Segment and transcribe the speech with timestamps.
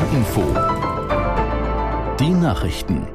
[0.00, 0.42] NDR Info.
[2.18, 3.06] Die Nachrichten.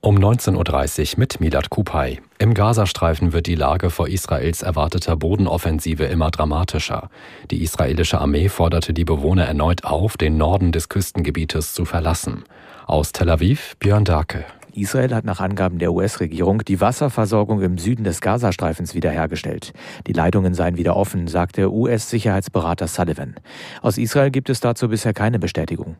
[0.00, 2.20] Um 19.30 Uhr mit Milad Kupay.
[2.38, 7.08] Im Gazastreifen wird die Lage vor Israels erwarteter Bodenoffensive immer dramatischer.
[7.50, 12.44] Die israelische Armee forderte die Bewohner erneut auf, den Norden des Küstengebietes zu verlassen.
[12.86, 14.44] Aus Tel Aviv, Björn Darke.
[14.76, 19.72] Israel hat nach Angaben der US-Regierung die Wasserversorgung im Süden des Gazastreifens wiederhergestellt.
[20.06, 23.36] Die Leitungen seien wieder offen, sagte US-Sicherheitsberater Sullivan.
[23.80, 25.96] Aus Israel gibt es dazu bisher keine Bestätigung.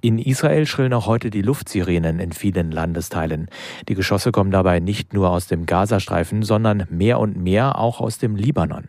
[0.00, 3.48] In Israel schrillen auch heute die Luftsirenen in vielen Landesteilen.
[3.88, 8.18] Die Geschosse kommen dabei nicht nur aus dem Gazastreifen, sondern mehr und mehr auch aus
[8.18, 8.88] dem Libanon.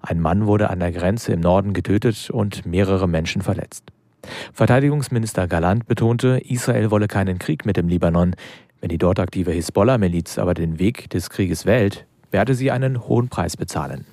[0.00, 3.92] Ein Mann wurde an der Grenze im Norden getötet und mehrere Menschen verletzt.
[4.52, 8.34] Verteidigungsminister Galant betonte, Israel wolle keinen Krieg mit dem Libanon.
[8.80, 13.28] Wenn die dort aktive Hisbollah-Miliz aber den Weg des Krieges wählt, werde sie einen hohen
[13.28, 14.04] Preis bezahlen.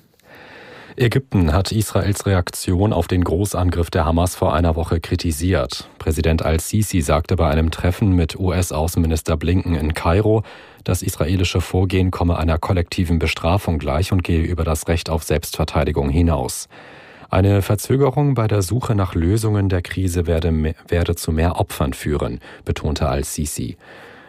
[0.96, 5.88] Ägypten hat Israels Reaktion auf den Großangriff der Hamas vor einer Woche kritisiert.
[5.98, 10.44] Präsident al-Sisi sagte bei einem Treffen mit US-Außenminister Blinken in Kairo,
[10.84, 16.10] das israelische Vorgehen komme einer kollektiven Bestrafung gleich und gehe über das Recht auf Selbstverteidigung
[16.10, 16.68] hinaus.
[17.34, 20.52] Eine Verzögerung bei der Suche nach Lösungen der Krise werde,
[20.86, 23.76] werde zu mehr Opfern führen, betonte al-Sisi.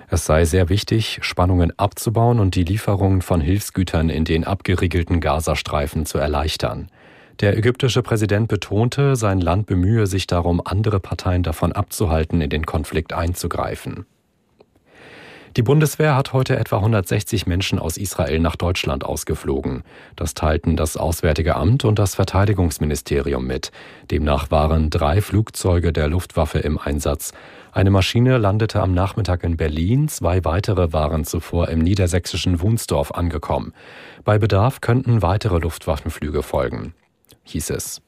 [0.09, 6.07] Es sei sehr wichtig, Spannungen abzubauen und die Lieferung von Hilfsgütern in den abgeriegelten Gazastreifen
[6.07, 6.89] zu erleichtern.
[7.41, 12.65] Der ägyptische Präsident betonte, sein Land bemühe sich darum, andere Parteien davon abzuhalten, in den
[12.65, 14.07] Konflikt einzugreifen.
[15.57, 19.83] Die Bundeswehr hat heute etwa 160 Menschen aus Israel nach Deutschland ausgeflogen.
[20.17, 23.71] Das teilten das Auswärtige Amt und das Verteidigungsministerium mit.
[24.11, 27.31] Demnach waren drei Flugzeuge der Luftwaffe im Einsatz.
[27.71, 33.71] Eine Maschine landete am Nachmittag in Berlin, zwei weitere waren zuvor im niedersächsischen Wunsdorf angekommen.
[34.25, 36.93] Bei Bedarf könnten weitere Luftwaffenflüge folgen,
[37.43, 38.01] hieß es.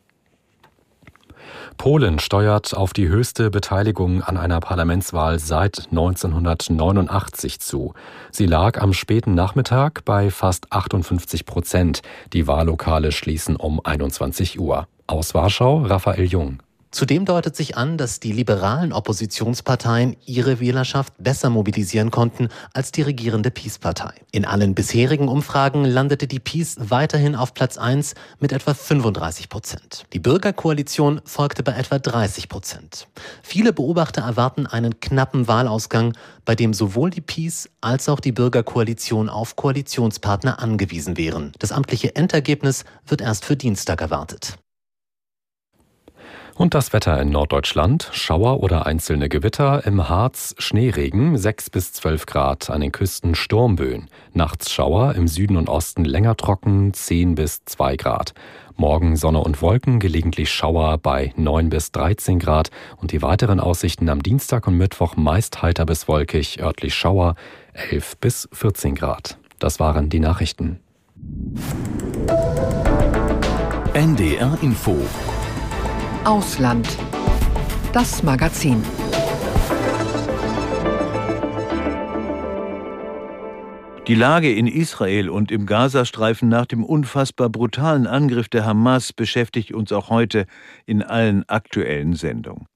[1.77, 7.93] Polen steuert auf die höchste Beteiligung an einer Parlamentswahl seit 1989 zu.
[8.31, 12.01] Sie lag am späten Nachmittag bei fast 58 Prozent.
[12.33, 14.87] Die Wahllokale schließen um 21 Uhr.
[15.07, 16.59] Aus Warschau Raphael Jung.
[16.97, 23.03] Zudem deutet sich an, dass die liberalen Oppositionsparteien ihre Wählerschaft besser mobilisieren konnten als die
[23.03, 24.15] regierende Peace-Partei.
[24.31, 30.05] In allen bisherigen Umfragen landete die Peace weiterhin auf Platz 1 mit etwa 35 Prozent.
[30.11, 33.07] Die Bürgerkoalition folgte bei etwa 30 Prozent.
[33.43, 39.29] Viele Beobachter erwarten einen knappen Wahlausgang, bei dem sowohl die Peace als auch die Bürgerkoalition
[39.29, 41.51] auf Koalitionspartner angewiesen wären.
[41.59, 44.57] Das amtliche Endergebnis wird erst für Dienstag erwartet.
[46.57, 52.25] Und das Wetter in Norddeutschland, Schauer oder einzelne Gewitter, im Harz Schneeregen 6 bis 12
[52.25, 57.63] Grad, an den Küsten Sturmböen, nachts Schauer, im Süden und Osten länger trocken 10 bis
[57.65, 58.33] 2 Grad.
[58.75, 64.09] Morgen Sonne und Wolken, gelegentlich Schauer bei 9 bis 13 Grad und die weiteren Aussichten
[64.09, 67.35] am Dienstag und Mittwoch meist heiter bis wolkig, örtlich Schauer
[67.73, 69.37] 11 bis 14 Grad.
[69.59, 70.79] Das waren die Nachrichten.
[73.93, 74.97] NDR Info
[76.27, 76.85] Ausland.
[77.93, 78.83] Das Magazin.
[84.07, 89.71] Die Lage in Israel und im Gazastreifen nach dem unfassbar brutalen Angriff der Hamas beschäftigt
[89.71, 90.47] uns auch heute
[90.85, 92.67] in allen aktuellen Sendungen.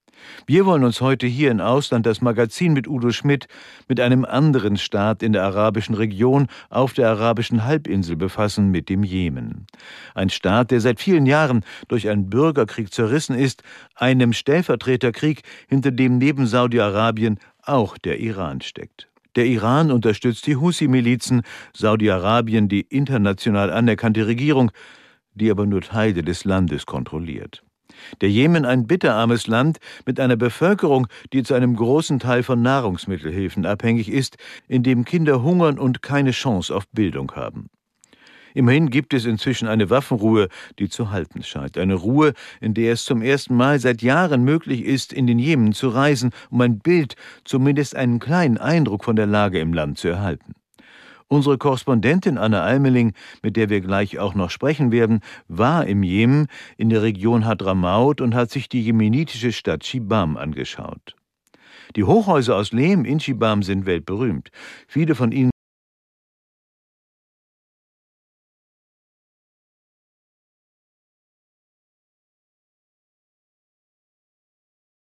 [0.45, 3.47] Wir wollen uns heute hier in Ausland das Magazin mit Udo Schmidt
[3.87, 9.03] mit einem anderen Staat in der arabischen Region auf der arabischen Halbinsel befassen, mit dem
[9.03, 9.67] Jemen.
[10.15, 13.63] Ein Staat, der seit vielen Jahren durch einen Bürgerkrieg zerrissen ist,
[13.95, 19.07] einem Stellvertreterkrieg, hinter dem neben Saudi-Arabien auch der Iran steckt.
[19.35, 21.43] Der Iran unterstützt die Husi-Milizen,
[21.73, 24.71] Saudi-Arabien die international anerkannte Regierung,
[25.33, 27.63] die aber nur Teile des Landes kontrolliert.
[28.21, 33.65] Der Jemen ein bitterarmes Land mit einer Bevölkerung, die zu einem großen Teil von Nahrungsmittelhilfen
[33.65, 34.37] abhängig ist,
[34.67, 37.69] in dem Kinder hungern und keine Chance auf Bildung haben.
[38.53, 41.77] Immerhin gibt es inzwischen eine Waffenruhe, die zu halten scheint.
[41.77, 45.73] Eine Ruhe, in der es zum ersten Mal seit Jahren möglich ist, in den Jemen
[45.73, 47.15] zu reisen, um ein Bild,
[47.45, 50.53] zumindest einen kleinen Eindruck von der Lage im Land zu erhalten.
[51.31, 56.47] Unsere Korrespondentin Anne Almeling, mit der wir gleich auch noch sprechen werden, war im Jemen
[56.75, 61.15] in der Region Hadramaut und hat sich die jemenitische Stadt Shibam angeschaut.
[61.95, 64.49] Die Hochhäuser aus Lehm in Shibam sind weltberühmt.
[64.89, 65.51] Viele von ihnen